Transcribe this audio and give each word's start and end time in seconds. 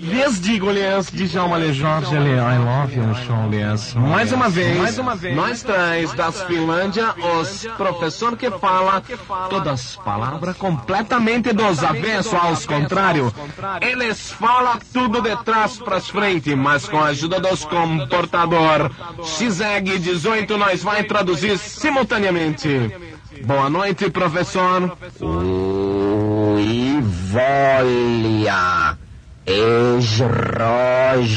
Lhes 0.00 0.40
digo-lhes, 0.40 1.10
Djalma 1.10 1.60
Jorge, 1.72 2.16
ele, 2.16 2.30
I 2.30 2.56
love 2.58 2.96
you, 2.96 3.14
show 3.26 3.48
lhes. 3.50 3.92
Mais 3.94 4.32
uma 4.32 4.48
vez, 4.48 4.78
mais 4.78 4.98
uma 4.98 5.14
vez, 5.14 5.36
nós 5.36 5.62
três 5.62 6.14
das 6.14 6.42
Finlândia, 6.44 7.14
os 7.38 7.66
professor 7.76 8.34
que 8.34 8.50
fala 8.50 9.02
todas 9.50 9.96
palavras 9.96 10.56
completamente 10.56 11.52
dos 11.52 11.84
avesso 11.84 12.34
aos 12.34 12.64
contrário. 12.64 13.30
Eles 13.82 14.30
falam 14.30 14.78
tudo 14.90 15.20
de 15.20 15.36
trás 15.44 15.76
para 15.76 16.00
frente, 16.00 16.54
mas 16.54 16.88
com 16.88 16.98
a 16.98 17.08
ajuda 17.08 17.38
dos 17.38 17.66
comportador. 17.66 18.90
XEG 19.22 19.98
18 19.98 20.56
nós 20.56 20.82
vai 20.82 21.04
traduzir 21.04 21.58
simultaneamente. 21.58 22.90
Boa 23.44 23.68
noite, 23.68 24.10
professor. 24.10 24.96
Ui, 25.20 27.00
volia. 27.02 28.98
Ejroj 30.00 31.28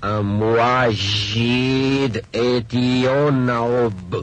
Amuajid 0.00 2.22
Etionaob. 2.30 4.22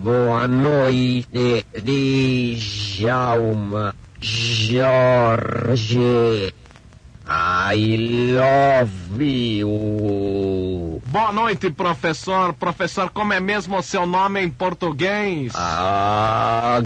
Boa 0.00 0.48
noite, 0.48 1.66
Djalma 1.76 3.92
Jorge. 4.18 6.54
I 7.28 7.76
love 8.32 9.20
you. 9.20 11.02
Boa 11.06 11.32
noite, 11.32 11.68
professor. 11.70 12.54
Professor, 12.54 13.10
como 13.10 13.34
é 13.34 13.40
mesmo 13.40 13.76
o 13.76 13.82
seu 13.82 14.06
nome 14.06 14.40
em 14.40 14.48
português? 14.48 15.52
Aginrof 15.54 16.82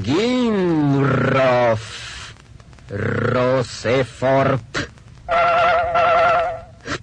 Rosefort. 2.90 4.88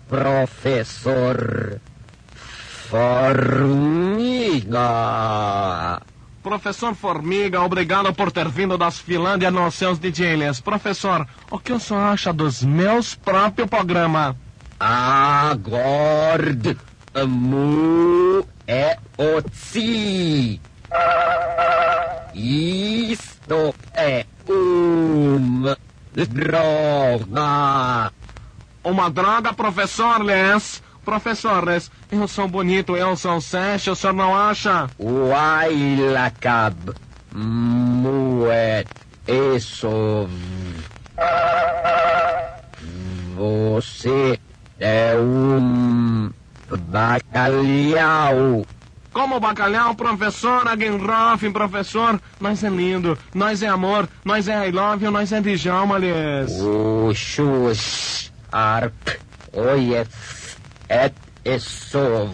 Professor 0.08 1.80
Formiga. 2.90 4.82
Professor 6.44 6.94
Formiga, 6.94 7.62
obrigado 7.62 8.14
por 8.14 8.32
ter 8.32 8.48
vindo 8.50 8.78
das 8.78 9.00
Finlândia 9.00 9.50
nos 9.50 9.76
seus 9.76 9.98
DJs. 9.98 10.62
Professor, 10.62 11.26
o 11.50 11.58
que 11.58 11.74
o 11.74 11.80
senhor 11.80 12.02
acha 12.02 12.32
dos 12.34 12.62
meus 12.64 13.16
próprios 13.16 13.70
programas? 13.70 14.36
Agord 14.80 16.78
mu 17.28 18.46
é 18.68 18.98
otsi. 19.18 20.60
Isto 22.34 23.74
é 23.94 24.26
droga. 26.28 28.12
Uma 28.84 29.10
droga, 29.10 29.54
professor 29.54 30.22
Les. 30.24 30.82
Professor 31.04 31.66
Les, 31.66 31.92
eu 32.10 32.28
sou 32.30 32.48
bonito, 32.48 32.96
eu 32.96 33.16
sou 33.18 33.42
sexy, 33.42 33.90
o 33.90 33.96
senhor 33.96 34.14
não 34.14 34.34
acha? 34.34 34.90
Wailakab 34.98 36.94
muet 37.34 38.88
esov. 39.28 40.30
Você 43.36 44.40
é 44.80 45.16
um 45.18 46.32
bacalhau. 46.88 48.66
Como 49.14 49.40
bacalhau, 49.40 49.94
professor, 49.94 50.68
Agenroff, 50.68 51.48
professor, 51.52 52.20
nós 52.40 52.64
é 52.64 52.70
lindo, 52.70 53.18
nós 53.34 53.62
é 53.62 53.68
amor, 53.68 54.10
nós 54.26 54.48
é 54.48 54.68
I 54.68 54.72
love 54.72 55.06
you, 55.06 55.12
nós 55.12 55.32
é 55.32 55.40
Djalma, 55.40 55.98
Les. 56.00 56.52
Uxus 56.60 58.32
arp 58.52 59.10
oief 59.54 60.58
et 60.90 61.14
esov. 61.46 62.32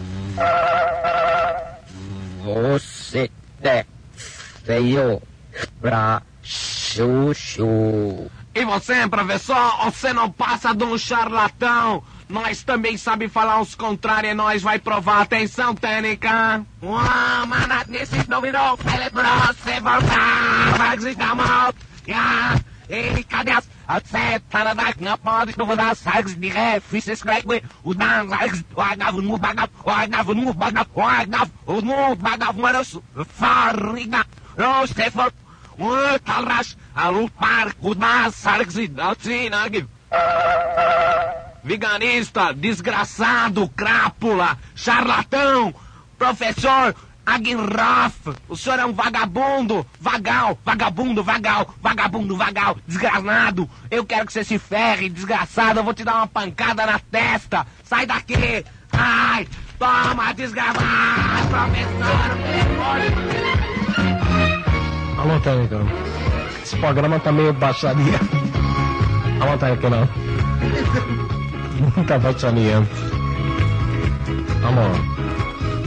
Você 2.42 3.30
é 3.62 3.84
feio 4.64 5.22
pra 5.82 6.22
chuchu. 6.42 8.30
E 8.54 8.64
você, 8.64 9.06
professor, 9.06 9.84
você 9.84 10.12
não 10.12 10.30
passa 10.30 10.74
de 10.74 10.84
um 10.84 10.98
charlatão. 10.98 12.02
Nós 12.30 12.62
também 12.62 12.96
sabe 12.96 13.28
falar 13.28 13.60
os 13.60 13.74
contrários 13.74 14.32
e 14.32 14.34
nós 14.34 14.62
vai 14.62 14.78
provar. 14.78 15.22
Atenção, 15.22 15.74
técnica. 15.74 16.64
Uau, 16.82 17.46
manat 17.46 17.88
nesses 17.88 18.24
dominou, 18.26 18.78
celebros, 18.78 19.56
se 19.64 19.80
voltar, 19.80 20.78
vai 20.78 20.96
desligar 20.96 21.34
mal. 21.34 21.74
Ja, 22.06 22.58
e 22.88 23.24
cadê 23.24 23.50
as... 23.50 23.68
Dar 23.90 24.94
na 25.00 25.18
pode 25.18 25.58
não 25.58 25.74
dar 25.74 25.96
sags 25.96 26.36
de 26.36 26.48
ré, 26.48 26.78
fiz 26.78 27.08
esse 27.08 27.20
crack, 27.20 27.44
o 27.82 27.92
dan 27.92 28.28
sags, 28.28 28.64
o 28.72 28.80
agavo 28.80 29.20
no 29.20 29.36
bagavo, 29.36 29.72
o 29.84 29.90
agavo 29.90 30.32
no 30.32 30.54
bagavo, 30.54 30.90
o 30.94 31.02
agavo, 31.02 31.50
o 31.66 31.80
no 31.80 32.14
bagavo, 32.14 32.62
mano, 32.62 32.84
farriga, 33.26 34.24
não, 34.56 34.86
Stefan, 34.86 35.32
o 35.76 36.18
talras, 36.24 36.76
a 36.94 37.08
lupar, 37.08 37.74
o 37.80 37.92
dan 37.92 38.30
sags, 38.30 38.76
assim, 38.76 39.50
né, 39.50 39.88
Vigarista, 41.62 42.54
desgraçado, 42.54 43.68
crápula, 43.68 44.56
charlatão, 44.74 45.74
professor 46.18 46.94
Aguirraf, 47.24 48.16
o 48.48 48.56
senhor 48.56 48.78
é 48.80 48.86
um 48.86 48.92
vagabundo, 48.92 49.86
vagal, 50.00 50.58
vagabundo, 50.64 51.22
vagal, 51.22 51.72
vagabundo, 51.80 52.36
vagal, 52.36 52.76
desgranado. 52.86 53.70
Eu 53.90 54.04
quero 54.04 54.26
que 54.26 54.32
você 54.32 54.42
se 54.42 54.58
ferre, 54.58 55.08
desgraçado, 55.08 55.78
eu 55.78 55.84
vou 55.84 55.94
te 55.94 56.02
dar 56.02 56.16
uma 56.16 56.26
pancada 56.26 56.84
na 56.86 56.98
testa. 56.98 57.66
Sai 57.84 58.06
daqui! 58.06 58.64
Ai, 58.92 59.46
toma, 59.78 60.32
desgraçado, 60.32 61.48
professor! 61.48 62.30
Alô, 65.18 65.38
técnica. 65.40 65.78
Esse 66.62 66.76
programa 66.78 67.20
tá 67.20 67.30
meio 67.30 67.52
baixaria. 67.52 68.18
Alô, 69.40 69.58
técnica, 69.58 69.90
não. 69.90 71.39
Muita 71.80 72.18
baixaria. 72.18 72.82
Alô. 74.62 74.90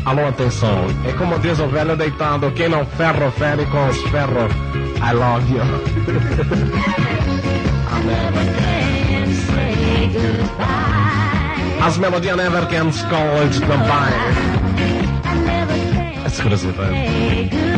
Alô, 0.06 0.28
atenção. 0.28 0.86
É 1.08 1.14
como 1.14 1.40
diz 1.40 1.60
o 1.60 1.68
velho 1.68 1.96
deitado, 1.96 2.52
quem 2.52 2.68
não 2.68 2.86
ferro, 2.86 3.32
fere 3.32 3.66
com 3.68 3.88
os 3.88 4.02
ferros. 4.04 4.52
I 4.98 5.14
love 5.14 5.54
you. 5.54 5.64
As 11.84 11.98
melodias 11.98 12.38
never 12.38 12.66
can 12.68 12.92
call 13.10 13.44
it 13.44 13.60
goodbye. 13.60 14.14
Exclusive. 16.26 17.73